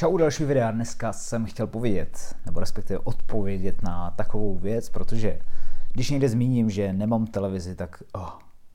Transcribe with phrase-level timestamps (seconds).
[0.00, 5.40] Čau další videa, dneska jsem chtěl povědět, nebo respektive odpovědět na takovou věc, protože
[5.92, 8.30] když někde zmíním, že nemám televizi, tak oh,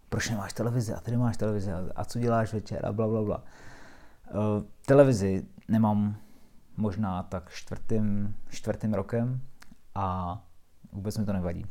[0.10, 3.38] proč nemáš televizi a ty nemáš televizi a co děláš večer a bla, bla, bla.
[3.38, 6.16] Uh, televizi nemám
[6.78, 9.42] možná tak čtvrtým, čtvrtým rokem
[9.96, 10.38] a
[10.92, 11.66] vůbec mi to nevadí.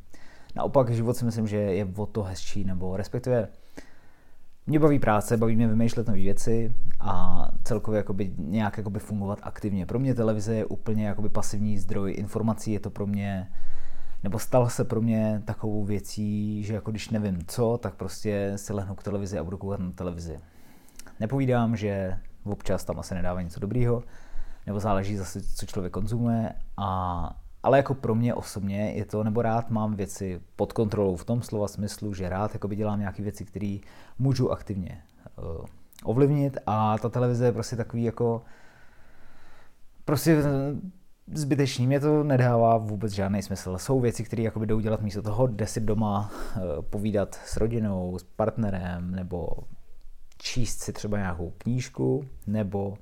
[0.55, 3.49] Naopak život si myslím, že je o to hezčí, nebo respektive
[4.67, 9.87] mě baví práce, baví mě vymýšlet nové věci a celkově jakoby nějak jakoby fungovat aktivně.
[9.87, 13.51] Pro mě televize je úplně jakoby pasivní zdroj informací, je to pro mě,
[14.23, 18.73] nebo stal se pro mě takovou věcí, že jako když nevím co, tak prostě se
[18.73, 20.41] lehnu k televizi a budu koukat na televizi.
[21.21, 24.03] Nepovídám, že občas tam asi nedává něco dobrýho,
[24.67, 29.43] nebo záleží zase, co člověk konzumuje a ale jako pro mě osobně je to, nebo
[29.43, 33.45] rád mám věci pod kontrolou v tom slova smyslu, že rád jakoby dělám nějaké věci,
[33.45, 33.79] které
[34.19, 35.03] můžu aktivně
[35.39, 35.67] uh,
[36.05, 38.43] ovlivnit a ta televize je prostě takový jako
[40.05, 40.43] prostě
[41.33, 43.79] zbytečný, mě to nedává vůbec žádný smysl.
[43.79, 48.19] Jsou věci, které jakoby jdou dělat místo toho, jde si doma uh, povídat s rodinou,
[48.19, 49.49] s partnerem, nebo
[50.39, 52.95] číst si třeba nějakou knížku, nebo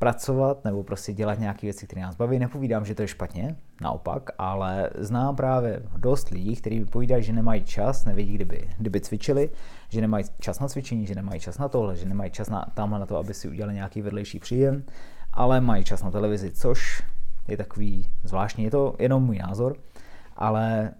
[0.00, 2.38] pracovat nebo prostě dělat nějaké věci, které nás baví.
[2.38, 7.32] Nepovídám, že to je špatně, naopak, ale znám právě dost lidí, kteří mi povídají, že
[7.32, 9.50] nemají čas, nevědí, kdyby, kdyby cvičili,
[9.88, 12.98] že nemají čas na cvičení, že nemají čas na tohle, že nemají čas na, tamhle
[12.98, 14.84] na to, aby si udělali nějaký vedlejší příjem,
[15.32, 17.02] ale mají čas na televizi, což
[17.48, 19.76] je takový zvláštní, je to jenom můj názor,
[20.36, 20.90] ale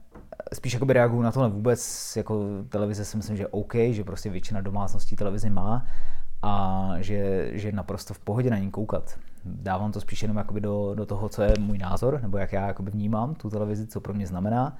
[0.52, 4.60] spíš jakoby reaguju na tohle vůbec, jako televize si myslím, že OK, že prostě většina
[4.60, 5.86] domácností televizi má,
[6.42, 9.18] a že, že naprosto v pohodě na ní koukat.
[9.44, 12.66] Dávám to spíš jenom jakoby do, do toho, co je můj názor, nebo jak já
[12.66, 14.76] jakoby vnímám tu televizi, co pro mě znamená.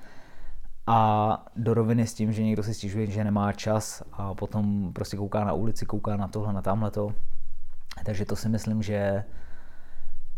[0.86, 5.16] A do roviny s tím, že někdo si stěžuje, že nemá čas a potom prostě
[5.16, 7.14] kouká na ulici, kouká na tohle, na tamhle to.
[8.04, 9.24] Takže to si myslím, že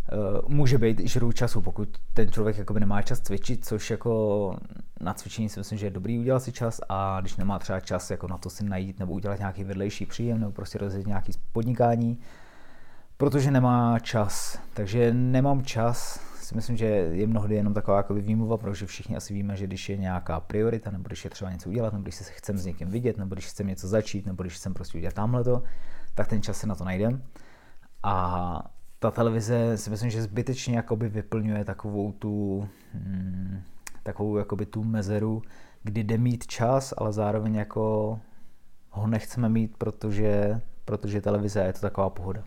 [0.08, 4.56] Eh, může být i žrou času, pokud ten člověk jakoby nemá čas cvičit, což jako
[5.02, 8.10] na cvičení si myslím, že je dobrý udělat si čas a když nemá třeba čas
[8.10, 12.18] jako na to si najít nebo udělat nějaký vedlejší příjem nebo prostě rozjet nějaký podnikání,
[13.16, 14.58] protože nemá čas.
[14.74, 19.34] Takže nemám čas, si myslím, že je mnohdy jenom taková jako výmluva, protože všichni asi
[19.34, 22.32] víme, že když je nějaká priorita, nebo když je třeba něco udělat, nebo když se
[22.32, 25.44] chcem s někým vidět, nebo když chcem něco začít, nebo když chcem prostě udělat tamhle
[25.44, 25.62] to,
[26.14, 27.22] tak ten čas se na to najdem.
[28.02, 33.62] A ta televize si myslím, že zbytečně jakoby vyplňuje takovou tu, hmm,
[34.02, 35.42] takovou jakoby tu mezeru,
[35.82, 38.18] kdy jde mít čas, ale zároveň jako
[38.90, 42.44] ho nechceme mít, protože, protože televize je to taková pohoda.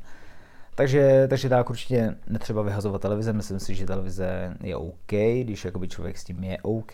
[0.76, 5.12] Takže, takže tak určitě netřeba vyhazovat televize, myslím si, že televize je OK,
[5.42, 6.94] když jakoby člověk s tím je OK.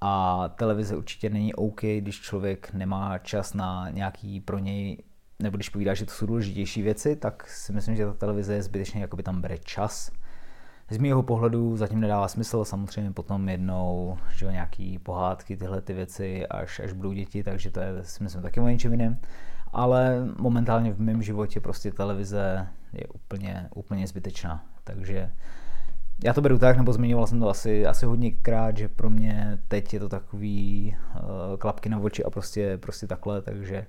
[0.00, 4.98] A televize určitě není OK, když člověk nemá čas na nějaký pro něj
[5.38, 8.62] nebo když povídá, že to jsou důležitější věci, tak si myslím, že ta televize je
[8.62, 10.10] zbytečně jakoby tam bere čas.
[10.90, 16.46] Z mého pohledu zatím nedává smysl, samozřejmě potom jednou, že nějaký pohádky, tyhle ty věci,
[16.46, 19.18] až, až budou děti, takže to je si myslím taky o něčem jiném.
[19.72, 24.64] Ale momentálně v mém životě prostě televize je úplně, úplně zbytečná.
[24.84, 25.30] Takže
[26.24, 29.94] já to beru tak, nebo zmiňoval jsem to asi, asi hodněkrát, že pro mě teď
[29.94, 31.20] je to takový uh,
[31.58, 33.86] klapky na oči a prostě, prostě takhle, takže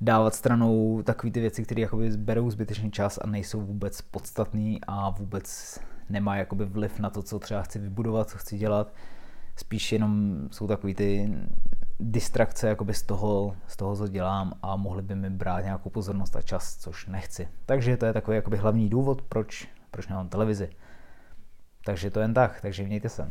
[0.00, 1.86] dávat stranou takové ty věci, které
[2.16, 5.78] berou zbytečný čas a nejsou vůbec podstatný a vůbec
[6.10, 8.94] nemá jakoby vliv na to, co třeba chci vybudovat, co chci dělat.
[9.56, 11.34] Spíš jenom jsou takový ty
[12.00, 16.36] distrakce jakoby z toho, z toho, co dělám a mohli by mi brát nějakou pozornost
[16.36, 17.48] a čas, což nechci.
[17.66, 20.70] Takže to je takový jakoby hlavní důvod, proč, proč nemám televizi.
[21.84, 23.28] Takže to jen tak, takže mějte se.